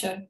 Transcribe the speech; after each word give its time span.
Kör. 0.00 0.28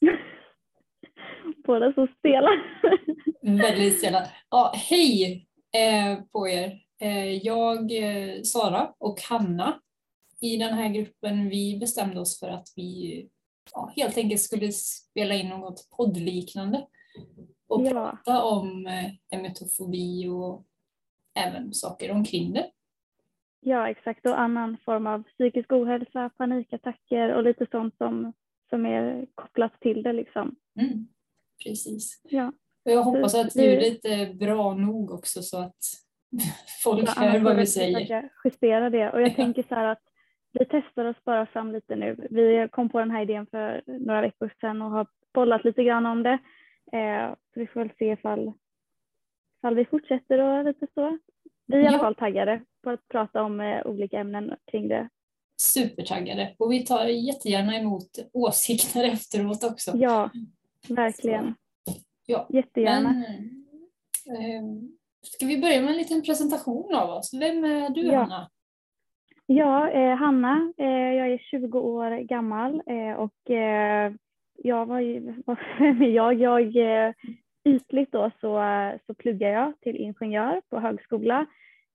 Båda 1.66 1.92
så 1.92 2.08
stela. 2.18 2.48
Väldigt 3.42 3.98
stela. 3.98 4.28
Ja, 4.50 4.72
hej 4.76 5.46
eh, 5.76 6.22
på 6.32 6.48
er. 6.48 6.78
Eh, 7.00 7.34
jag, 7.36 7.92
eh, 7.92 8.42
Sara 8.42 8.94
och 8.98 9.20
Hanna 9.28 9.80
i 10.40 10.56
den 10.56 10.74
här 10.74 10.88
gruppen, 10.88 11.48
vi 11.48 11.78
bestämde 11.78 12.20
oss 12.20 12.40
för 12.40 12.48
att 12.48 12.68
vi 12.76 13.28
ja, 13.72 13.92
helt 13.96 14.16
enkelt 14.18 14.40
skulle 14.40 14.72
spela 14.72 15.34
in 15.34 15.48
något 15.48 15.90
poddliknande 15.96 16.86
och 17.68 17.82
Ja. 17.86 17.90
prata 18.24 18.42
om 18.44 18.88
emetofobi 19.30 20.28
och 20.28 20.64
även 21.34 21.74
saker 21.74 22.10
omkring 22.10 22.52
det. 22.52 22.70
Ja, 23.64 23.88
exakt. 23.88 24.26
Och 24.26 24.40
annan 24.40 24.76
form 24.84 25.06
av 25.06 25.22
psykisk 25.22 25.72
ohälsa, 25.72 26.30
panikattacker 26.36 27.34
och 27.34 27.42
lite 27.42 27.66
sånt 27.70 27.96
som, 27.96 28.32
som 28.70 28.86
är 28.86 29.26
kopplat 29.34 29.80
till 29.80 30.02
det 30.02 30.12
liksom. 30.12 30.54
Mm, 30.80 31.06
precis. 31.64 32.20
Ja, 32.24 32.52
Och 32.84 32.90
jag 32.92 33.02
hoppas 33.02 33.34
att 33.34 33.54
det- 33.54 33.62
ljudet 33.64 34.04
är 34.04 34.34
bra 34.34 34.74
nog 34.74 35.10
också 35.10 35.42
så 35.42 35.58
att 35.58 35.76
folk 36.84 37.08
ja 37.16 37.22
hör 37.22 37.38
vad 37.40 37.56
vi 37.56 37.66
säger. 37.66 38.30
justera 38.44 38.90
det. 38.90 39.10
Och 39.10 39.20
jag 39.20 39.28
Ja. 39.28 39.34
tänker 39.34 39.62
så 39.62 39.74
här 39.74 39.84
att 39.84 40.02
vi 40.52 40.64
testar 40.70 41.04
att 41.04 41.16
spara 41.20 41.46
fram 41.46 41.72
lite 41.72 41.96
nu. 41.96 42.26
Vi 42.30 42.68
kom 42.72 42.88
på 42.88 42.98
den 42.98 43.10
här 43.10 43.22
idén 43.22 43.46
för 43.46 43.82
några 43.86 44.20
veckor 44.20 44.52
sedan 44.60 44.82
och 44.82 44.90
har 44.90 45.06
bollat 45.34 45.64
lite 45.64 45.84
grann 45.84 46.06
om 46.06 46.22
det. 46.22 46.38
Eh, 46.92 47.30
så 47.54 47.60
vi 47.60 47.66
får 47.66 47.80
väl 47.80 47.90
se 47.98 48.12
ifall, 48.12 48.52
ifall 49.58 49.74
vi 49.74 49.84
fortsätter 49.84 50.38
och 50.38 50.64
lite 50.64 50.86
så. 50.94 51.18
Vi 51.66 51.76
är 51.76 51.82
i 51.82 51.86
alla 51.86 51.98
fall 51.98 52.14
taggade 52.14 52.62
på 52.84 52.90
att 52.90 53.08
prata 53.08 53.42
om 53.42 53.60
eh, 53.60 53.86
olika 53.86 54.18
ämnen 54.20 54.54
kring 54.70 54.88
det. 54.88 55.08
Supertaggade 55.56 56.54
och 56.58 56.72
vi 56.72 56.86
tar 56.86 57.04
jättegärna 57.06 57.76
emot 57.76 58.08
åsikter 58.32 59.04
efteråt 59.12 59.64
också. 59.64 59.90
Ja, 59.94 60.30
verkligen. 60.88 61.54
Ja, 62.26 62.46
Jättegärna. 62.50 63.08
Men, 63.08 64.36
eh, 64.36 64.62
ska 65.22 65.46
vi 65.46 65.58
börja 65.60 65.80
med 65.80 65.90
en 65.90 65.96
liten 65.96 66.22
presentation 66.22 66.94
av 66.94 67.10
oss? 67.10 67.34
Vem 67.34 67.64
är 67.64 67.90
du 67.90 68.02
Ja. 68.02 68.18
Hanna? 68.18 68.50
Ja, 69.46 69.90
eh, 69.90 70.16
Hanna, 70.16 70.72
eh, 70.76 70.86
jag 70.86 71.32
är 71.32 71.38
20 71.38 71.78
år 71.80 72.10
gammal 72.22 72.82
eh, 72.86 73.12
och 73.12 73.50
jag 74.56 74.86
var 74.86 75.00
ju, 75.00 75.42
vad 75.46 75.58
är 75.78 76.08
jag? 76.08 76.34
Jag 76.34 76.76
ytligt 77.64 78.12
då 78.12 78.30
så, 78.40 78.62
så 79.06 79.14
pluggar 79.14 79.48
jag 79.50 79.80
till 79.80 79.96
ingenjör 79.96 80.60
på 80.70 80.80
högskola 80.80 81.46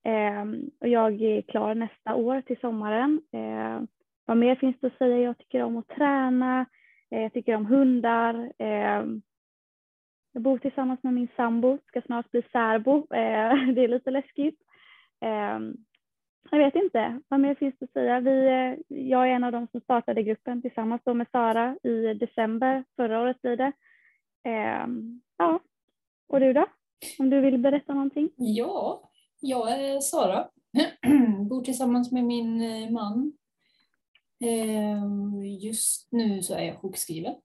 eh, 0.03 0.45
och 0.79 0.87
jag 0.87 1.21
är 1.21 1.41
klar 1.41 1.75
nästa 1.75 2.15
år 2.15 2.41
till 2.41 2.59
sommaren. 2.59 3.21
Eh, 3.31 3.81
vad 4.25 4.37
mer 4.37 4.55
finns 4.55 4.75
det 4.79 4.87
att 4.87 4.97
säga? 4.97 5.17
Jag 5.17 5.37
tycker 5.37 5.63
om 5.63 5.77
att 5.77 5.87
träna, 5.87 6.65
eh, 7.11 7.21
jag 7.21 7.33
tycker 7.33 7.55
om 7.55 7.65
hundar. 7.65 8.51
Eh, 8.57 9.03
jag 10.31 10.41
bor 10.43 10.57
tillsammans 10.57 11.03
med 11.03 11.13
min 11.13 11.27
sambo, 11.35 11.77
ska 11.87 12.01
snart 12.01 12.31
bli 12.31 12.41
särbo. 12.51 12.97
Eh, 12.97 13.67
det 13.75 13.83
är 13.83 13.87
lite 13.87 14.11
läskigt. 14.11 14.61
Eh, 15.21 15.59
jag 16.51 16.59
vet 16.59 16.75
inte, 16.75 17.19
vad 17.27 17.39
mer 17.39 17.55
finns 17.55 17.75
det 17.79 17.85
att 17.85 17.91
säga? 17.91 18.19
Vi, 18.19 18.47
eh, 18.47 18.97
jag 18.97 19.27
är 19.27 19.31
en 19.31 19.43
av 19.43 19.51
dem 19.51 19.67
som 19.71 19.81
startade 19.81 20.23
gruppen 20.23 20.61
tillsammans 20.61 21.01
då 21.05 21.13
med 21.13 21.27
Sara 21.31 21.77
i 21.83 22.13
december 22.13 22.83
förra 22.95 23.21
året 23.21 23.41
blir 23.41 23.57
det. 23.57 23.71
Eh, 24.47 24.87
ja, 25.37 25.59
och 26.27 26.39
du 26.39 26.53
då? 26.53 26.65
Om 27.19 27.29
du 27.29 27.41
vill 27.41 27.57
berätta 27.57 27.93
någonting? 27.93 28.29
Ja, 28.35 29.09
jag 29.39 29.71
är 29.71 29.99
Sara. 29.99 30.47
Bor 31.49 31.61
tillsammans 31.61 32.11
med 32.11 32.23
min 32.23 32.61
eh, 32.61 32.89
man. 32.89 33.33
Eh, 34.43 35.03
Just 35.59 36.07
nu 36.11 36.43
så 36.43 36.53
är 36.53 36.63
jag 36.63 36.77
sjukskriven. 36.81 37.35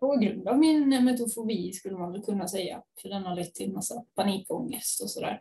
På 0.00 0.16
grund 0.16 0.48
av 0.48 0.58
min 0.58 0.92
eh, 0.92 1.02
metofobi 1.02 1.72
skulle 1.72 1.96
man 1.98 2.12
väl 2.12 2.22
kunna 2.22 2.48
säga. 2.48 2.82
För 3.02 3.08
den 3.08 3.22
har 3.22 3.36
lett 3.36 3.54
till 3.54 3.72
massa 3.72 4.04
panikångest 4.14 5.02
och 5.02 5.10
sådär. 5.10 5.40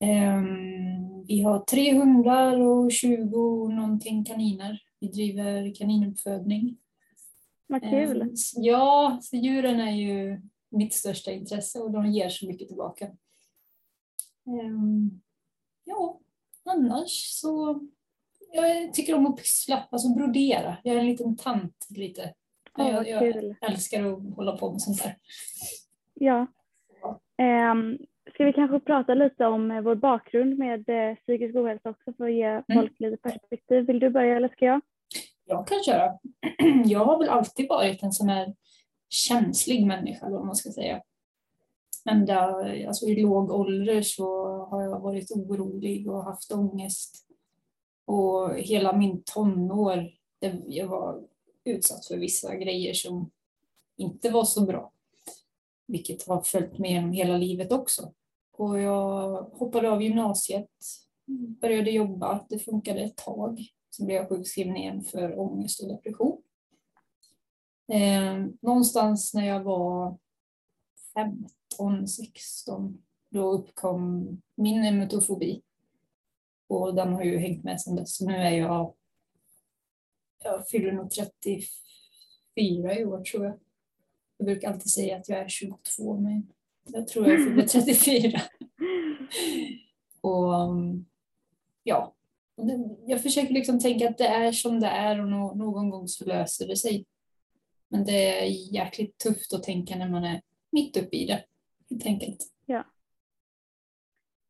Ehm, 0.00 1.24
vi 1.26 1.42
har 1.42 1.58
tre 1.58 1.98
hundar 1.98 2.60
och 2.60 2.92
20 2.92 3.68
någonting 3.68 4.24
kaniner. 4.24 4.82
Vi 5.00 5.08
driver 5.08 5.74
kaninuppfödning. 5.74 6.76
Vad 7.66 7.82
kul. 7.82 8.22
Eh, 8.22 8.28
Ja, 8.56 9.18
så 9.22 9.36
djuren 9.36 9.80
är 9.80 9.90
ju 9.90 10.40
mitt 10.70 10.94
största 10.94 11.30
intresse 11.30 11.78
och 11.80 11.90
de 11.90 12.06
ger 12.06 12.28
så 12.28 12.46
mycket 12.46 12.68
tillbaka. 12.68 13.06
Ehm, 14.46 15.20
Ja, 15.84 16.20
annars 16.64 17.10
så 17.40 17.80
jag 18.52 18.94
tycker 18.94 19.14
om 19.14 19.26
att 19.26 19.36
pyssla, 19.36 19.88
alltså 19.90 20.14
brodera. 20.14 20.76
Jag 20.82 20.96
är 20.96 21.00
en 21.00 21.06
liten 21.06 21.36
tant 21.36 21.86
lite. 21.96 22.34
Vad 22.74 22.92
jag, 22.92 23.08
jag 23.08 23.20
kul. 23.20 23.56
älskar 23.60 24.12
att 24.12 24.36
hålla 24.36 24.56
på 24.56 24.72
med 24.72 24.80
sånt 24.80 25.02
där. 25.02 25.16
Ja. 26.14 26.46
Ehm, 27.36 27.98
ska 28.34 28.44
vi 28.44 28.52
kanske 28.52 28.80
prata 28.80 29.14
lite 29.14 29.46
om 29.46 29.70
eh, 29.70 29.80
vår 29.80 29.94
bakgrund 29.94 30.58
med 30.58 30.88
eh, 30.88 31.16
psykisk 31.16 31.56
ohälsa 31.56 31.90
också 31.90 32.12
för 32.12 32.24
att 32.24 32.32
ge 32.32 32.62
folk 32.74 33.00
lite 33.00 33.16
perspektiv. 33.16 33.86
Vill 33.86 33.98
du 34.00 34.10
börja 34.10 34.36
eller 34.36 34.48
ska 34.48 34.64
jag? 34.64 34.80
Jag 35.46 35.66
kan 35.66 35.82
köra. 35.84 36.18
Jag 36.84 37.04
har 37.04 37.18
väl 37.18 37.28
alltid 37.28 37.68
varit 37.68 38.02
en 38.02 38.12
sån 38.12 38.28
här 38.28 38.54
känslig 39.08 39.86
människa, 39.86 40.26
om 40.26 40.32
vad 40.32 40.46
man 40.46 40.56
ska 40.56 40.70
säga. 40.70 41.02
Ända 42.10 42.40
alltså 42.88 43.06
i 43.06 43.20
låg 43.22 43.50
ålder 43.50 44.02
så 44.02 44.48
har 44.64 44.82
jag 44.82 45.00
varit 45.00 45.30
orolig 45.30 46.10
och 46.10 46.24
haft 46.24 46.52
ångest. 46.52 47.26
Och 48.04 48.54
hela 48.54 48.96
min 48.96 49.22
tonår, 49.22 50.10
det- 50.38 50.62
jag 50.66 50.86
var 50.88 51.22
utsatt 51.64 52.06
för 52.06 52.16
vissa 52.16 52.56
grejer 52.56 52.94
som 52.94 53.30
inte 53.96 54.30
var 54.30 54.44
så 54.44 54.66
bra. 54.66 54.92
Vilket 55.86 56.26
har 56.28 56.40
följt 56.40 56.78
med 56.78 56.90
genom 56.90 57.12
hela 57.12 57.36
livet 57.36 57.72
också. 57.72 58.12
Och 58.52 58.80
jag 58.80 59.42
hoppade 59.42 59.90
av 59.90 60.02
gymnasiet, 60.02 60.70
började 61.60 61.90
jobba, 61.90 62.46
det 62.48 62.58
funkade 62.58 63.00
ett 63.00 63.16
tag. 63.16 63.60
Sen 63.96 64.06
blev 64.06 64.16
jag 64.16 64.28
sjukskriven 64.28 64.76
igen 64.76 65.02
för 65.02 65.38
ångest 65.38 65.82
och 65.82 65.88
depression. 65.88 66.42
Eh, 67.92 68.46
någonstans 68.60 69.34
när 69.34 69.46
jag 69.46 69.64
var 69.64 70.18
15, 71.14 72.08
16, 72.08 73.02
då 73.30 73.52
uppkom 73.52 74.28
min 74.54 74.84
emetofobi. 74.84 75.62
Och 76.68 76.94
den 76.94 77.12
har 77.12 77.22
ju 77.24 77.38
hängt 77.38 77.64
med 77.64 77.80
sedan 77.80 77.96
dess. 77.96 78.16
Så 78.16 78.26
nu 78.26 78.36
är 78.36 78.50
jag, 78.50 78.94
jag 80.44 80.68
fyller 80.68 80.92
nog 80.92 81.10
34 81.10 82.98
i 82.98 83.04
år 83.04 83.24
tror 83.24 83.44
jag. 83.44 83.58
Jag 84.36 84.46
brukar 84.46 84.72
alltid 84.72 84.90
säga 84.90 85.16
att 85.16 85.28
jag 85.28 85.38
är 85.38 85.48
22 85.48 86.16
men 86.20 86.52
jag 86.84 87.08
tror 87.08 87.28
jag 87.28 87.44
fyller 87.44 87.66
34. 87.66 88.40
Och 90.20 90.64
ja, 91.82 92.16
jag 93.06 93.22
försöker 93.22 93.54
liksom 93.54 93.80
tänka 93.80 94.08
att 94.08 94.18
det 94.18 94.26
är 94.26 94.52
som 94.52 94.80
det 94.80 94.86
är 94.86 95.20
och 95.20 95.28
någon 95.56 95.90
gång 95.90 96.08
så 96.08 96.24
löser 96.24 96.66
det 96.66 96.76
sig. 96.76 97.04
Men 97.88 98.04
det 98.04 98.40
är 98.40 98.74
jäkligt 98.74 99.18
tufft 99.18 99.54
att 99.54 99.62
tänka 99.62 99.96
när 99.96 100.08
man 100.08 100.24
är 100.24 100.40
mitt 100.72 100.96
uppe 100.96 101.16
i 101.16 101.26
det. 101.26 101.44
Helt 101.90 102.06
enkelt. 102.06 102.38
Ja. 102.66 102.84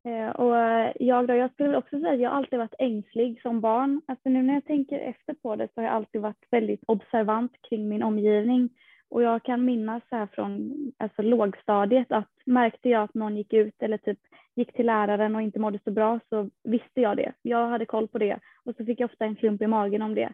Eh, 0.04 0.28
och 0.28 0.56
eh, 0.56 0.92
jag 1.00 1.28
då, 1.28 1.34
jag 1.34 1.52
skulle 1.52 1.68
väl 1.68 1.78
också 1.78 2.00
säga 2.00 2.12
att 2.12 2.20
jag 2.20 2.32
alltid 2.32 2.58
varit 2.58 2.74
ängslig 2.78 3.42
som 3.42 3.60
barn. 3.60 4.02
Alltså 4.06 4.28
nu 4.28 4.42
när 4.42 4.54
jag 4.54 4.64
tänker 4.64 4.98
efter 4.98 5.34
på 5.34 5.56
det 5.56 5.68
så 5.74 5.80
har 5.80 5.86
jag 5.86 5.94
alltid 5.94 6.20
varit 6.20 6.46
väldigt 6.50 6.82
observant 6.86 7.52
kring 7.68 7.88
min 7.88 8.02
omgivning. 8.02 8.70
Och 9.08 9.22
jag 9.22 9.42
kan 9.42 9.64
minnas 9.64 10.02
så 10.08 10.16
här 10.16 10.26
från 10.26 10.72
alltså 10.98 11.22
lågstadiet 11.22 12.12
att 12.12 12.30
märkte 12.44 12.88
jag 12.88 13.02
att 13.02 13.14
någon 13.14 13.36
gick 13.36 13.52
ut 13.52 13.74
eller 13.78 13.98
typ 13.98 14.18
gick 14.54 14.72
till 14.72 14.86
läraren 14.86 15.34
och 15.36 15.42
inte 15.42 15.58
mådde 15.58 15.78
så 15.84 15.90
bra 15.90 16.20
så 16.28 16.50
visste 16.64 17.00
jag 17.00 17.16
det. 17.16 17.32
Jag 17.42 17.68
hade 17.68 17.86
koll 17.86 18.08
på 18.08 18.18
det 18.18 18.38
och 18.64 18.74
så 18.76 18.84
fick 18.84 19.00
jag 19.00 19.10
ofta 19.10 19.24
en 19.24 19.36
klump 19.36 19.62
i 19.62 19.66
magen 19.66 20.02
om 20.02 20.14
det. 20.14 20.32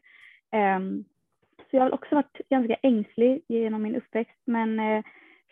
Um, 0.77 1.05
så 1.71 1.77
jag 1.77 1.83
har 1.83 1.95
också 1.95 2.15
varit 2.15 2.41
ganska 2.49 2.75
ängslig 2.75 3.45
genom 3.49 3.83
min 3.83 3.97
uppväxt 3.97 4.41
men 4.45 4.81
eh, 4.81 5.05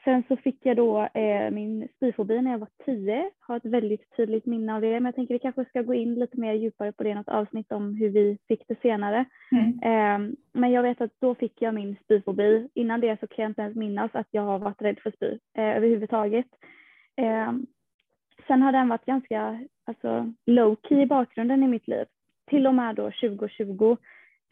Sen 0.05 0.23
så 0.29 0.37
fick 0.37 0.67
jag 0.67 0.76
då 0.76 1.08
eh, 1.14 1.50
min 1.50 1.88
spyfobi 1.97 2.43
när 2.43 2.50
jag 2.50 2.58
var 2.58 2.69
tio. 2.85 3.31
Har 3.41 3.56
ett 3.56 3.64
väldigt 3.64 4.17
tydligt 4.17 4.47
minne 4.47 4.75
av 4.75 4.81
det. 4.81 4.93
Men 4.93 5.05
jag 5.05 5.14
tänker 5.14 5.35
vi 5.35 5.38
kanske 5.38 5.64
ska 5.64 5.82
gå 5.82 5.94
in 5.94 6.14
lite 6.14 6.41
mer 6.41 6.52
djupare 6.52 6.93
på 6.93 7.02
det 7.02 7.11
i 7.11 7.14
något 7.14 7.29
avsnitt 7.29 7.73
om 7.73 7.94
hur 7.94 8.08
vi 8.08 8.38
fick 8.49 8.69
det 8.69 8.81
senare. 8.82 9.25
Mm. 9.52 9.69
Eh, 9.82 10.37
men 10.52 10.70
jag 10.70 10.82
vet 10.82 11.00
att 11.00 11.20
då 11.20 11.35
fick 11.35 11.62
jag 11.62 11.75
min 11.75 11.97
spyfobi. 12.05 12.69
Innan 12.75 13.00
det 13.00 13.20
så 13.20 13.26
kan 13.26 13.43
jag 13.43 13.50
inte 13.50 13.62
ens 13.62 13.76
minnas 13.76 14.11
att 14.14 14.29
jag 14.31 14.43
har 14.43 14.58
varit 14.58 14.82
rädd 14.82 14.99
för 15.02 15.11
spy 15.11 15.38
eh, 15.56 15.76
överhuvudtaget. 15.76 16.46
Eh, 17.17 17.53
sen 18.46 18.62
har 18.62 18.73
den 18.73 18.88
varit 18.88 19.06
ganska 19.06 19.67
alltså, 19.85 20.32
low 20.46 20.76
key 20.88 21.03
i 21.03 21.06
bakgrunden 21.06 21.62
i 21.62 21.69
mitt 21.69 21.88
liv. 21.88 22.05
Till 22.46 22.67
och 22.67 22.75
med 22.75 22.96
då 22.96 23.11
2020 23.11 23.96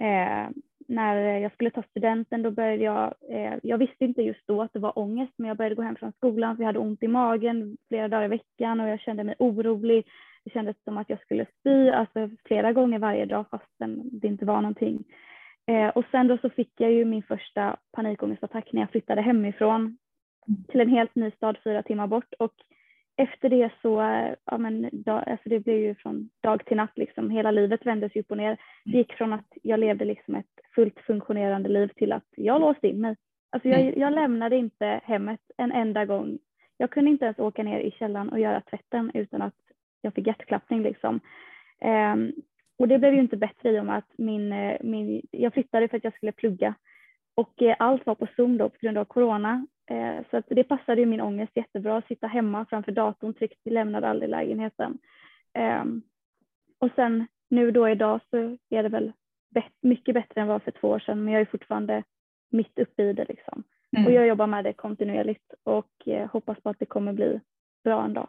eh, 0.01 0.49
när 0.88 1.17
eh, 1.17 1.38
jag 1.38 1.52
skulle 1.52 1.70
ta 1.70 1.82
studenten 1.82 2.43
då 2.43 2.50
började 2.50 2.85
jag, 2.85 3.14
eh, 3.31 3.55
jag 3.62 3.79
visste 3.79 4.05
inte 4.05 4.23
just 4.23 4.46
då 4.46 4.62
att 4.62 4.73
det 4.73 4.79
var 4.79 4.99
ångest 4.99 5.32
men 5.37 5.49
jag 5.49 5.56
började 5.56 5.75
gå 5.75 5.82
hem 5.82 5.96
från 5.96 6.12
skolan 6.12 6.56
för 6.56 6.62
jag 6.62 6.69
hade 6.69 6.79
ont 6.79 7.02
i 7.02 7.08
magen 7.08 7.76
flera 7.88 8.08
dagar 8.08 8.25
i 8.25 8.29
veckan 8.29 8.81
och 8.81 8.88
jag 8.88 9.00
kände 9.00 9.25
mig 9.25 9.35
orolig. 9.38 10.06
Det 10.44 10.50
kändes 10.50 10.76
som 10.85 10.99
att 10.99 11.11
jag 11.11 11.20
skulle 11.20 11.46
spy 11.61 11.90
alltså, 11.90 12.31
flera 12.44 12.73
gånger 12.73 12.99
varje 12.99 13.25
dag 13.25 13.44
fastän 13.50 14.00
det 14.12 14.29
inte 14.29 14.44
var 14.44 14.61
någonting. 14.61 15.05
Eh, 15.67 15.88
och 15.88 16.05
sen 16.11 16.29
då 16.29 16.38
så 16.38 16.50
fick 16.50 16.73
jag 16.76 16.93
ju 16.93 17.05
min 17.05 17.23
första 17.23 17.76
panikångestattack 17.93 18.73
när 18.73 18.81
jag 18.81 18.91
flyttade 18.91 19.23
hemifrån 19.23 19.99
till 20.69 20.81
en 20.81 20.88
helt 20.88 21.14
ny 21.14 21.31
stad 21.31 21.58
fyra 21.64 21.82
timmar 21.82 22.06
bort. 22.06 22.34
Och 22.38 22.55
efter 23.19 23.49
det 23.49 23.70
så, 23.82 24.00
ja 24.44 24.59
men, 24.59 24.88
dag, 24.93 25.25
alltså 25.26 25.49
det 25.49 25.61
blev 25.61 25.76
ju 25.76 25.94
från 25.94 26.31
dag 26.41 26.65
till 26.65 26.76
natt 26.76 26.99
liksom, 26.99 27.31
hela 27.31 27.50
livet 27.50 27.87
vändes 27.87 28.17
upp 28.17 28.31
och 28.31 28.37
ner. 28.37 28.56
Det 28.85 28.99
gick 28.99 29.12
från 29.12 29.32
att 29.32 29.53
jag 29.62 29.81
levde 29.81 30.05
liksom 30.05 30.35
ett 30.35 30.61
fullt 30.75 31.00
funktionerande 31.00 31.69
liv 31.69 31.88
till 31.88 32.12
att 32.12 32.26
jag 32.37 32.61
låste 32.61 32.88
in 32.88 33.00
mig. 33.00 33.17
Alltså 33.50 33.69
jag, 33.69 33.97
jag 33.97 34.12
lämnade 34.12 34.56
inte 34.56 35.00
hemmet 35.05 35.41
en 35.56 35.73
enda 35.73 36.05
gång. 36.05 36.38
Jag 36.76 36.91
kunde 36.91 37.11
inte 37.11 37.25
ens 37.25 37.38
åka 37.38 37.62
ner 37.62 37.81
i 37.81 37.91
källaren 37.91 38.29
och 38.29 38.41
göra 38.41 38.61
tvätten 38.61 39.11
utan 39.15 39.43
att 39.43 39.56
jag 40.00 40.15
fick 40.15 40.26
hjärtklappning 40.26 40.82
liksom. 40.82 41.20
Um, 42.15 42.32
och 42.79 42.88
det 42.88 42.99
blev 42.99 43.15
ju 43.15 43.20
inte 43.20 43.37
bättre 43.37 43.70
i 43.70 43.81
och 43.81 43.87
med 43.87 43.99
att 43.99 44.19
min, 44.19 44.53
eh, 44.53 44.76
min, 44.81 45.23
jag 45.31 45.53
flyttade 45.53 45.88
för 45.88 45.97
att 45.97 46.05
jag 46.05 46.15
skulle 46.15 46.32
plugga 46.32 46.75
och 47.35 47.62
eh, 47.62 47.76
allt 47.79 48.06
var 48.06 48.15
på 48.15 48.26
Zoom 48.37 48.59
då 48.59 48.69
på 48.69 48.76
grund 48.81 48.99
av 48.99 49.05
corona. 49.05 49.67
Eh, 49.90 50.25
så 50.31 50.37
att 50.37 50.44
det 50.49 50.64
passade 50.64 51.00
ju 51.00 51.06
min 51.06 51.20
ångest 51.20 51.52
jättebra 51.55 51.96
att 51.96 52.06
sitta 52.06 52.26
hemma 52.26 52.67
framför 52.70 52.93
datorn 52.93 53.35
tryggt, 53.35 53.61
vi 53.64 53.70
lämnade 53.70 54.08
aldrig 54.08 54.31
lägenheten. 54.31 54.99
Um, 55.82 56.02
och 56.79 56.90
sen 56.96 57.26
nu 57.50 57.70
då 57.70 57.88
idag 57.88 58.20
så 58.31 58.37
är 58.70 58.82
det 58.82 58.88
väl 58.88 59.12
mycket 59.82 60.14
bättre 60.14 60.40
än 60.40 60.46
vad 60.46 60.62
för 60.62 60.70
två 60.70 60.88
år 60.88 60.99
sedan 60.99 61.25
men 61.25 61.32
jag 61.32 61.40
är 61.40 61.46
fortfarande 61.46 62.02
mitt 62.50 62.79
uppe 62.79 63.02
i 63.02 63.12
det 63.12 63.25
liksom. 63.29 63.62
Mm. 63.96 64.06
Och 64.06 64.12
jag 64.12 64.26
jobbar 64.26 64.46
med 64.46 64.64
det 64.64 64.73
kontinuerligt 64.73 65.55
och 65.64 66.08
eh, 66.08 66.31
hoppas 66.31 66.61
på 66.61 66.69
att 66.70 66.79
det 66.79 66.87
kommer 66.87 67.12
bli 67.12 67.41
bra 67.84 68.05
en 68.05 68.14
dag. 68.14 68.29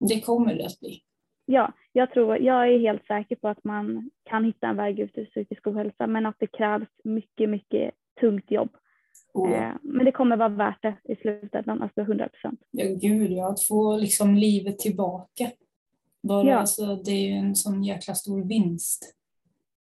Det 0.00 0.20
kommer 0.20 0.54
det 0.54 0.66
att 0.66 0.80
bli. 0.80 1.02
Ja, 1.46 1.72
jag 1.92 2.10
tror, 2.10 2.38
jag 2.38 2.68
är 2.68 2.78
helt 2.78 3.06
säker 3.06 3.36
på 3.36 3.48
att 3.48 3.64
man 3.64 4.10
kan 4.24 4.44
hitta 4.44 4.66
en 4.66 4.76
väg 4.76 5.00
ut 5.00 5.18
ur 5.18 5.24
psykisk 5.24 5.66
ohälsa 5.66 6.06
men 6.06 6.26
att 6.26 6.36
det 6.38 6.46
krävs 6.46 6.88
mycket, 7.04 7.48
mycket 7.50 7.94
tungt 8.20 8.50
jobb. 8.50 8.76
Eh, 9.34 9.72
men 9.82 10.04
det 10.04 10.12
kommer 10.12 10.36
vara 10.36 10.48
värt 10.48 10.82
det 10.82 10.96
i 11.04 11.16
slutändan, 11.16 11.82
alltså 11.82 12.00
100 12.00 12.28
procent. 12.28 12.60
Ja, 12.70 12.86
gud 12.88 13.32
ja, 13.32 13.50
att 13.50 13.62
få 13.62 13.96
liksom 13.96 14.34
livet 14.34 14.78
tillbaka. 14.78 15.50
Bara, 16.22 16.48
ja. 16.48 16.56
alltså, 16.56 16.96
det 16.96 17.10
är 17.10 17.28
ju 17.28 17.32
en 17.32 17.54
sån 17.54 17.84
jäkla 17.84 18.14
stor 18.14 18.44
vinst. 18.44 19.14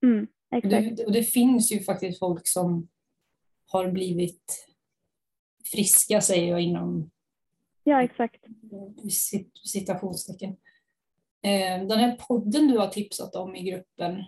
Mm, 0.04 0.28
och 0.52 0.70
det, 0.70 1.06
och 1.06 1.12
det 1.12 1.24
finns 1.24 1.72
ju 1.72 1.80
faktiskt 1.80 2.20
folk 2.20 2.48
som 2.48 2.88
har 3.72 3.92
blivit 3.92 4.68
friska, 5.72 6.22
säger 6.22 6.52
jag 6.52 6.62
inom 6.62 7.12
ja, 7.84 8.04
exakt. 8.04 8.46
citationstecken. 9.64 10.50
Eh, 11.42 11.88
den 11.88 12.00
här 12.00 12.18
podden 12.28 12.68
du 12.68 12.78
har 12.78 12.88
tipsat 12.88 13.36
om 13.36 13.56
i 13.56 13.64
gruppen, 13.64 14.24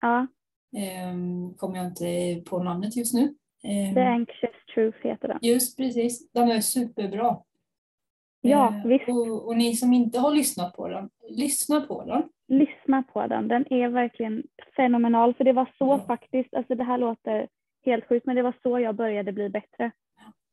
ja. 0.00 0.26
Ehm, 0.76 1.54
kommer 1.54 1.76
jag 1.76 1.86
inte 1.86 2.42
på 2.50 2.62
namnet 2.62 2.96
just 2.96 3.14
nu. 3.14 3.34
Ehm, 3.64 3.94
The 3.94 4.00
Anxious 4.00 4.66
Truth 4.74 4.98
heter 5.02 5.28
den. 5.28 5.38
Just 5.42 5.76
precis, 5.76 6.32
den 6.32 6.50
är 6.50 6.60
superbra. 6.60 7.36
Ja, 8.40 8.68
eh, 8.68 8.86
visst. 8.86 9.08
Och, 9.08 9.46
och, 9.46 9.56
ni 9.56 9.76
som 9.76 9.92
inte 9.92 10.18
har 10.18 10.34
lyssnat 10.34 10.76
på 10.76 10.88
den, 10.88 11.10
lyssna 11.28 11.80
på 11.80 12.04
den. 12.04 12.22
Lyssna 12.48 13.02
på 13.02 13.26
den, 13.26 13.48
den 13.48 13.72
är 13.72 13.88
verkligen 13.88 14.42
fenomenal. 14.76 15.34
För 15.34 15.44
det 15.44 15.52
var 15.52 15.68
så 15.78 15.86
ja. 15.86 16.04
faktiskt, 16.06 16.54
alltså 16.54 16.74
det 16.74 16.84
här 16.84 16.98
låter 16.98 17.48
helt 17.84 18.08
sjukt, 18.08 18.26
men 18.26 18.36
det 18.36 18.42
var 18.42 18.54
så 18.62 18.80
jag 18.80 18.94
började 18.94 19.32
bli 19.32 19.48
bättre. 19.48 19.90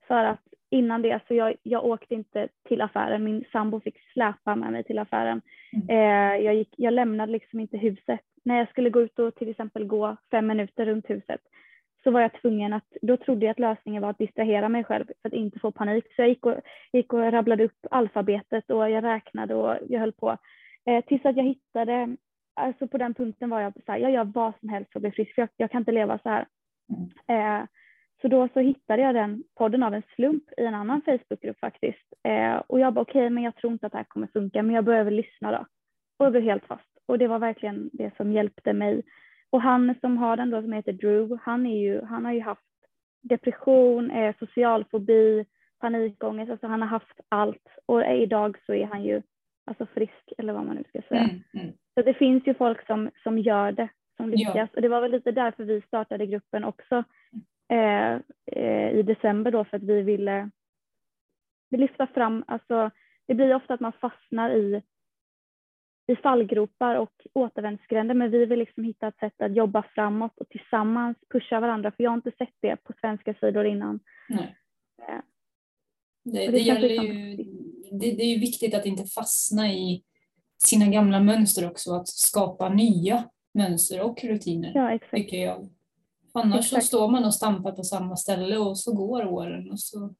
För 0.07 0.23
att 0.23 0.41
innan 0.69 1.01
det 1.01 1.19
så 1.27 1.33
jag, 1.33 1.55
jag 1.63 1.85
åkte 1.85 2.13
inte 2.15 2.47
till 2.67 2.81
affären, 2.81 3.23
min 3.23 3.43
sambo 3.51 3.79
fick 3.79 3.97
släpa 4.13 4.55
med 4.55 4.71
mig 4.71 4.83
till 4.83 4.99
affären. 4.99 5.41
Mm. 5.73 5.89
Eh, 5.89 6.45
jag, 6.45 6.55
gick, 6.55 6.73
jag 6.77 6.93
lämnade 6.93 7.31
liksom 7.31 7.59
inte 7.59 7.77
huset. 7.77 8.19
När 8.45 8.57
jag 8.57 8.69
skulle 8.69 8.89
gå 8.89 9.01
ut 9.01 9.19
och 9.19 9.35
till 9.35 9.49
exempel 9.49 9.85
gå 9.85 10.17
fem 10.31 10.47
minuter 10.47 10.85
runt 10.85 11.09
huset 11.09 11.41
så 12.03 12.11
var 12.11 12.21
jag 12.21 12.41
tvungen 12.41 12.73
att, 12.73 12.97
då 13.01 13.17
trodde 13.17 13.45
jag 13.45 13.51
att 13.51 13.59
lösningen 13.59 14.01
var 14.01 14.09
att 14.09 14.17
distrahera 14.17 14.69
mig 14.69 14.83
själv 14.83 15.05
för 15.05 15.29
att 15.29 15.33
inte 15.33 15.59
få 15.59 15.71
panik. 15.71 16.05
Så 16.15 16.21
jag 16.21 16.29
gick 16.29 16.45
och, 16.45 16.55
gick 16.93 17.13
och 17.13 17.31
rabblade 17.31 17.63
upp 17.63 17.85
alfabetet 17.91 18.69
och 18.69 18.89
jag 18.89 19.03
räknade 19.03 19.55
och 19.55 19.77
jag 19.89 19.99
höll 19.99 20.11
på. 20.11 20.37
Eh, 20.85 21.05
tills 21.05 21.25
att 21.25 21.37
jag 21.37 21.43
hittade, 21.43 22.15
alltså 22.53 22.87
på 22.87 22.97
den 22.97 23.13
punkten 23.13 23.49
var 23.49 23.61
jag 23.61 23.73
så 23.73 23.91
här, 23.91 23.99
jag 23.99 24.11
gör 24.11 24.23
vad 24.23 24.53
som 24.59 24.69
helst 24.69 24.91
för 24.91 24.99
att 24.99 25.01
bli 25.01 25.11
frisk, 25.11 25.35
för 25.35 25.41
jag, 25.41 25.49
jag 25.57 25.71
kan 25.71 25.81
inte 25.81 25.91
leva 25.91 26.19
så 26.23 26.29
här. 26.29 26.45
Eh, 27.27 27.65
så 28.21 28.27
då 28.27 28.49
så 28.53 28.59
hittade 28.59 29.01
jag 29.01 29.15
den 29.15 29.43
podden 29.55 29.83
av 29.83 29.93
en 29.93 30.03
slump 30.15 30.43
i 30.57 30.65
en 30.65 30.75
annan 30.75 31.01
Facebookgrupp 31.01 31.59
faktiskt. 31.59 32.13
Eh, 32.23 32.55
och 32.67 32.79
jag 32.79 32.93
bara 32.93 33.01
okej, 33.01 33.21
okay, 33.21 33.29
men 33.29 33.43
jag 33.43 33.55
tror 33.55 33.73
inte 33.73 33.85
att 33.85 33.91
det 33.91 33.97
här 33.97 34.05
kommer 34.05 34.27
funka, 34.27 34.63
men 34.63 34.75
jag 34.75 34.85
behöver 34.85 35.11
lyssna 35.11 35.51
då. 35.51 35.65
Och 36.17 36.25
jag 36.25 36.31
blev 36.31 36.43
helt 36.43 36.65
fast. 36.65 36.97
Och 37.05 37.17
det 37.17 37.27
var 37.27 37.39
verkligen 37.39 37.89
det 37.93 38.15
som 38.17 38.31
hjälpte 38.31 38.73
mig. 38.73 39.03
Och 39.53 39.61
han 39.61 39.95
som 40.01 40.17
har 40.17 40.37
den 40.37 40.49
då 40.49 40.61
som 40.61 40.73
heter 40.73 40.93
Drew, 40.93 41.37
han, 41.41 41.65
är 41.65 41.79
ju, 41.79 42.01
han 42.01 42.25
har 42.25 42.31
ju 42.31 42.41
haft 42.41 42.61
depression, 43.21 44.11
eh, 44.11 44.35
social 44.39 44.85
fobi, 44.91 45.45
panikångest, 45.79 46.51
alltså 46.51 46.67
han 46.67 46.81
har 46.81 46.89
haft 46.89 47.19
allt. 47.29 47.67
Och 47.85 48.05
idag 48.05 48.57
så 48.65 48.73
är 48.73 48.85
han 48.85 49.03
ju 49.03 49.21
alltså 49.65 49.85
frisk 49.85 50.33
eller 50.37 50.53
vad 50.53 50.65
man 50.65 50.75
nu 50.75 50.83
ska 50.89 51.01
säga. 51.01 51.21
Mm, 51.21 51.43
mm. 51.53 51.73
Så 51.93 52.01
det 52.01 52.13
finns 52.13 52.47
ju 52.47 52.53
folk 52.53 52.85
som, 52.85 53.09
som 53.23 53.39
gör 53.39 53.71
det, 53.71 53.89
som 54.17 54.29
lyckas. 54.29 54.55
Ja. 54.55 54.67
Och 54.75 54.81
det 54.81 54.87
var 54.87 55.01
väl 55.01 55.11
lite 55.11 55.31
därför 55.31 55.63
vi 55.63 55.81
startade 55.81 56.25
gruppen 56.25 56.63
också 56.63 57.03
eh, 57.69 58.13
eh, 58.45 58.91
i 58.91 59.03
december 59.03 59.51
då 59.51 59.65
för 59.65 59.77
att 59.77 59.83
vi 59.83 60.01
ville 60.01 60.49
lyfta 61.71 62.07
fram, 62.07 62.43
alltså 62.47 62.91
det 63.27 63.33
blir 63.33 63.55
ofta 63.55 63.73
att 63.73 63.79
man 63.79 63.93
fastnar 63.93 64.49
i, 64.49 64.81
i 66.07 66.15
fallgropar 66.15 66.95
och 66.95 67.13
återvändsgränder 67.33 68.15
men 68.15 68.31
vi 68.31 68.45
vill 68.45 68.59
liksom 68.59 68.83
hitta 68.83 69.07
ett 69.07 69.19
sätt 69.19 69.41
att 69.41 69.55
jobba 69.55 69.83
framåt 69.95 70.37
och 70.37 70.49
tillsammans 70.49 71.17
pusha 71.31 71.59
varandra 71.59 71.91
för 71.91 72.03
jag 72.03 72.11
har 72.11 72.15
inte 72.15 72.31
sett 72.37 72.55
det 72.61 72.75
på 72.75 72.93
svenska 73.01 73.33
sidor 73.33 73.65
innan. 73.65 73.99
Nej. 74.29 74.55
Eh, 75.01 75.21
det, 76.23 76.45
det, 76.45 76.51
det, 76.51 76.59
gäller 76.59 76.89
ju, 76.89 77.35
det, 77.91 78.11
det 78.11 78.23
är 78.23 78.33
ju 78.33 78.39
viktigt 78.39 78.73
att 78.73 78.85
inte 78.85 79.03
fastna 79.03 79.73
i 79.73 80.03
sina 80.63 80.87
gamla 80.87 81.19
mönster 81.19 81.69
också, 81.69 81.93
att 81.93 82.07
skapa 82.07 82.69
nya 82.69 83.29
mönster 83.53 84.01
och 84.01 84.23
rutiner. 84.23 84.71
Ja, 84.75 84.91
exakt. 84.91 85.15
Tycker 85.15 85.37
jag. 85.37 85.69
Annars 86.33 86.65
Exakt. 86.65 86.83
så 86.83 86.87
står 86.87 87.07
man 87.07 87.25
och 87.25 87.33
stampar 87.33 87.71
på 87.71 87.83
samma 87.83 88.15
ställe 88.15 88.57
och 88.57 88.79
så 88.79 88.93
går 88.93 89.25
åren 89.25 89.71
och 89.71 89.79
så 89.79 90.13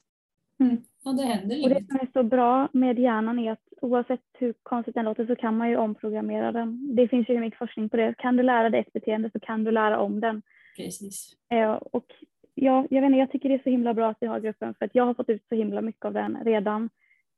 mm. 0.59 0.83
Ja, 1.03 1.11
det 1.11 1.23
händer 1.23 1.55
inget. 1.55 1.71
Och 1.71 1.81
det 1.81 1.87
som 1.87 1.99
är 1.99 2.09
så 2.13 2.23
bra 2.23 2.69
med 2.73 2.99
hjärnan 2.99 3.39
är 3.39 3.51
att 3.51 3.67
oavsett 3.81 4.21
hur 4.33 4.53
konstigt 4.63 4.95
den 4.95 5.05
låter 5.05 5.25
så 5.25 5.35
kan 5.35 5.57
man 5.57 5.69
ju 5.69 5.77
omprogrammera 5.77 6.51
den. 6.51 6.95
Det 6.95 7.07
finns 7.07 7.29
ju 7.29 7.39
mycket 7.39 7.59
forskning 7.59 7.89
på 7.89 7.97
det. 7.97 8.13
Kan 8.17 8.37
du 8.37 8.43
lära 8.43 8.69
dig 8.69 8.79
ett 8.79 8.93
beteende 8.93 9.29
så 9.33 9.39
kan 9.39 9.63
du 9.63 9.71
lära 9.71 9.99
om 9.99 10.19
den. 10.19 10.41
Precis. 10.77 11.33
Eh, 11.49 11.71
och 11.71 12.05
ja, 12.53 12.87
jag, 12.89 13.01
vet 13.01 13.07
inte, 13.07 13.19
jag 13.19 13.31
tycker 13.31 13.49
det 13.49 13.55
är 13.55 13.63
så 13.63 13.69
himla 13.69 13.93
bra 13.93 14.09
att 14.09 14.17
vi 14.19 14.27
har 14.27 14.39
gruppen 14.39 14.73
för 14.73 14.85
att 14.85 14.95
jag 14.95 15.05
har 15.05 15.13
fått 15.13 15.29
ut 15.29 15.45
så 15.49 15.55
himla 15.55 15.81
mycket 15.81 16.05
av 16.05 16.13
den 16.13 16.37
redan. 16.43 16.89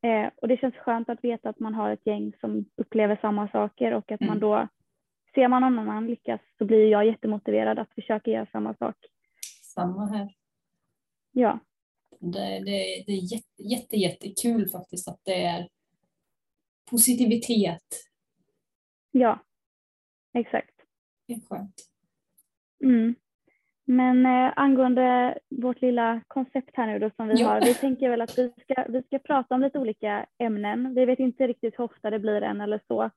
Eh, 0.01 0.29
och 0.35 0.47
det 0.47 0.57
känns 0.57 0.75
skönt 0.75 1.09
att 1.09 1.23
veta 1.23 1.49
att 1.49 1.59
man 1.59 1.73
har 1.73 1.89
ett 1.89 2.05
gäng 2.07 2.33
som 2.39 2.65
upplever 2.75 3.17
samma 3.21 3.47
saker 3.47 3.93
och 3.93 4.11
att 4.11 4.21
mm. 4.21 4.29
man 4.29 4.39
då 4.39 4.67
ser 5.35 5.47
man 5.47 5.61
någon 5.61 5.79
annan 5.79 6.07
lyckas 6.07 6.41
så 6.57 6.65
blir 6.65 6.91
jag 6.91 7.05
jättemotiverad 7.05 7.79
att 7.79 7.93
försöka 7.93 8.31
göra 8.31 8.47
samma 8.51 8.73
sak. 8.73 8.95
Samma 9.61 10.05
här. 10.05 10.33
Ja. 11.31 11.59
Det, 12.19 12.59
det, 12.65 13.03
det 13.07 13.13
är 13.13 13.33
jätte, 13.33 13.63
jätte, 13.63 13.97
jättekul 13.97 14.69
faktiskt 14.69 15.07
att 15.07 15.19
det 15.23 15.43
är 15.43 15.67
positivitet. 16.89 18.07
Ja, 19.11 19.39
exakt. 20.33 20.75
Det 21.27 21.33
är 21.33 21.41
skönt. 21.49 21.89
Mm. 22.83 23.15
Men 23.85 24.25
eh, 24.25 24.53
angående 24.55 25.37
vårt 25.49 25.81
lilla 25.81 26.21
koncept 26.27 26.71
här 26.73 26.87
nu 26.87 26.99
då 26.99 27.11
som 27.15 27.27
vi 27.27 27.41
ja. 27.41 27.47
har, 27.47 27.61
vi 27.61 27.73
tänker 27.73 28.09
väl 28.09 28.21
att 28.21 28.37
vi 28.37 28.53
ska, 28.61 28.85
vi 28.89 29.03
ska 29.03 29.19
prata 29.19 29.55
om 29.55 29.61
lite 29.61 29.79
olika 29.79 30.25
ämnen. 30.37 30.93
Vi 30.95 31.05
vet 31.05 31.19
inte 31.19 31.47
riktigt 31.47 31.79
hur 31.79 31.83
ofta 31.83 32.09
det 32.09 32.19
blir 32.19 32.41
än 32.41 32.61
eller 32.61 32.81
så. 32.87 33.09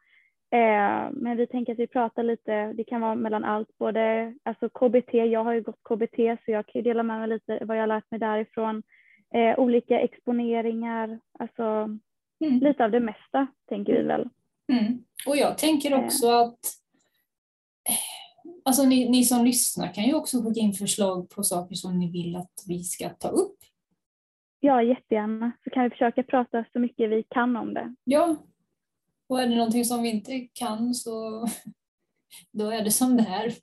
Eh, 0.51 1.11
men 1.13 1.37
vi 1.37 1.47
tänker 1.47 1.73
att 1.73 1.79
vi 1.79 1.87
pratar 1.87 2.23
lite, 2.23 2.73
det 2.73 2.85
kan 2.85 3.01
vara 3.01 3.15
mellan 3.15 3.45
allt, 3.45 3.79
både 3.79 4.35
alltså 4.43 4.69
KBT, 4.69 5.15
jag 5.15 5.45
har 5.45 5.53
ju 5.53 5.63
gått 5.63 5.83
KBT 5.89 6.17
så 6.45 6.51
jag 6.51 6.67
kan 6.67 6.79
ju 6.79 6.83
dela 6.83 7.03
med 7.03 7.19
mig 7.19 7.29
lite 7.29 7.65
vad 7.65 7.77
jag 7.77 7.83
har 7.83 7.87
lärt 7.87 8.11
mig 8.11 8.21
därifrån. 8.21 8.83
Eh, 9.35 9.59
olika 9.59 10.01
exponeringar, 10.01 11.21
alltså 11.39 11.63
mm. 12.45 12.59
lite 12.61 12.85
av 12.85 12.91
det 12.91 13.01
mesta 13.01 13.47
tänker 13.69 13.93
vi 13.93 14.03
väl. 14.03 14.29
Mm. 14.73 15.05
Och 15.27 15.37
jag 15.37 15.59
tänker 15.59 15.93
eh. 15.93 16.05
också 16.05 16.27
eh. 16.27 16.41
att 16.41 16.59
alltså 18.65 18.83
ni, 18.83 19.09
ni 19.09 19.25
som 19.25 19.45
lyssnar 19.45 19.95
kan 19.95 20.05
ju 20.05 20.15
också 20.15 20.43
skicka 20.43 20.61
in 20.61 20.73
förslag 20.73 21.31
på 21.31 21.43
saker 21.43 21.75
som 21.75 21.99
ni 21.99 22.11
vill 22.11 22.37
att 22.37 22.65
vi 22.69 22.83
ska 22.83 23.09
ta 23.09 23.29
upp. 23.29 23.57
Ja, 24.61 24.83
jättegärna. 24.83 25.53
Så 25.65 25.71
kan 25.71 25.85
vi 25.85 25.91
försöka 25.91 26.23
prata 26.23 26.65
så 26.73 26.79
mycket 26.79 27.11
vi 27.11 27.23
kan 27.23 27.57
om 27.57 27.75
det. 27.75 27.95
Ja, 28.05 28.37
och 29.29 29.41
är 29.43 29.47
det 29.47 29.57
någonting 29.57 29.85
som 29.85 30.03
vi 30.03 30.11
inte 30.11 30.41
kan 30.53 30.95
så 30.95 31.47
då 32.53 32.71
är 32.71 32.85
det 32.85 32.91
som 32.91 33.17
det 33.17 33.23
är. 33.23 33.55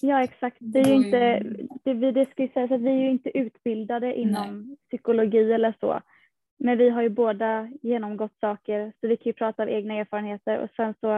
Ja 0.00 0.22
exakt. 0.24 0.56
Det 0.60 0.78
är 0.80 0.86
ju 0.88 0.94
inte, 0.94 1.42
det, 1.84 2.12
det 2.12 2.30
ska 2.30 2.42
ju 2.42 2.48
sägas 2.48 2.70
att 2.70 2.80
vi 2.80 2.90
är 2.90 3.02
ju 3.02 3.10
inte 3.10 3.38
utbildade 3.38 4.14
inom 4.14 4.62
Nej. 4.68 4.76
psykologi 4.88 5.52
eller 5.52 5.74
så. 5.80 6.02
men 6.58 6.78
vi 6.78 6.88
har 6.90 7.02
ju 7.02 7.08
båda 7.08 7.70
genomgått 7.82 8.38
saker 8.40 8.92
så 9.00 9.08
vi 9.08 9.16
kan 9.16 9.24
ju 9.24 9.32
prata 9.32 9.62
av 9.62 9.68
egna 9.68 9.94
erfarenheter 9.94 10.58
och 10.58 10.70
sen 10.76 10.94
så 11.00 11.16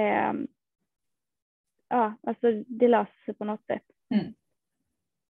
eh, 0.00 0.32
ja, 1.88 2.14
alltså 2.22 2.52
det 2.66 2.88
löser 2.88 3.24
sig 3.24 3.34
på 3.34 3.44
något 3.44 3.66
sätt. 3.66 3.82
Mm. 4.14 4.34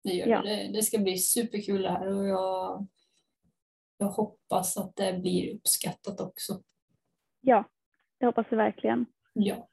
Det 0.04 0.10
gör 0.12 0.26
Ja. 0.28 0.42
det. 0.42 0.70
Det 0.72 0.82
ska 0.82 0.98
bli 0.98 1.18
superkul 1.18 1.82
det 1.82 1.90
här 1.90 2.06
och 2.16 2.26
jag, 2.28 2.86
jag 3.98 4.06
hoppas 4.06 4.76
att 4.76 4.96
det 4.96 5.18
blir 5.20 5.54
uppskattat 5.54 6.20
också. 6.20 6.62
Ja, 7.44 7.64
det 8.18 8.26
hoppas 8.26 8.46
vi 8.50 8.56
verkligen. 8.56 9.06
Ja, 9.32 9.68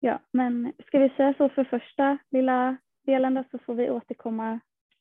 Ja, 0.00 0.20
men 0.32 0.72
ska 0.86 0.98
vi 0.98 1.08
säga 1.08 1.34
så 1.38 1.48
för 1.48 1.64
första 1.64 2.18
lilla 2.30 2.76
delen 3.06 3.34
då 3.34 3.44
så 3.50 3.58
får 3.58 3.74
vi 3.74 3.90
återkomma 3.90 4.60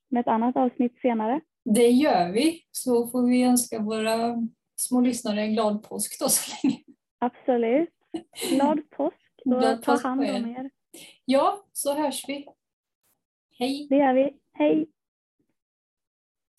med 0.10 0.20
ett 0.22 0.28
annat 0.28 0.56
avsnitt 0.58 1.00
senare. 1.02 1.42
det 1.64 1.88
gör 1.90 2.32
vi. 2.32 2.62
Så 2.72 3.08
får 3.08 3.28
vi 3.28 3.44
önska 3.44 3.80
våra 3.80 4.36
små 4.76 5.02
lyssnare 5.02 5.42
en 5.42 5.54
glad 5.54 5.84
påsk 5.84 6.20
då 6.20 6.30
så 6.30 6.52
länge. 6.64 6.80
Absolut. 7.20 7.90
Glad 8.50 8.90
påsk 8.90 9.42
och 9.46 9.52
Glad 9.52 9.84
ta 9.84 9.92
påsk 9.92 10.04
hand 10.04 10.22
om 10.22 10.26
er. 10.56 10.72
Ja, 11.26 11.64
så 11.74 11.94
hörs 11.94 12.24
vi. 12.28 12.48
Hej! 13.60 13.88
Det 13.90 13.96
gör 13.98 14.14
vi. 14.14 14.38
Hej! 14.54 14.88